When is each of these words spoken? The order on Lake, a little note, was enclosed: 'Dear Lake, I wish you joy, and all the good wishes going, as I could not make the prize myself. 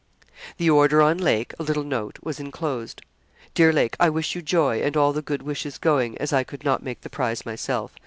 The 0.57 0.67
order 0.67 0.99
on 1.03 1.19
Lake, 1.19 1.53
a 1.59 1.61
little 1.63 1.83
note, 1.83 2.17
was 2.23 2.39
enclosed: 2.39 3.03
'Dear 3.53 3.71
Lake, 3.71 3.95
I 3.99 4.09
wish 4.09 4.33
you 4.33 4.41
joy, 4.41 4.79
and 4.81 4.97
all 4.97 5.13
the 5.13 5.21
good 5.21 5.43
wishes 5.43 5.77
going, 5.77 6.17
as 6.17 6.33
I 6.33 6.43
could 6.43 6.63
not 6.65 6.81
make 6.81 7.01
the 7.01 7.09
prize 7.11 7.45
myself. 7.45 7.99